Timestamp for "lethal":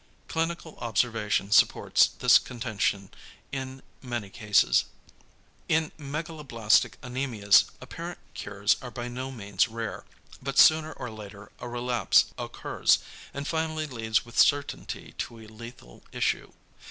15.45-16.01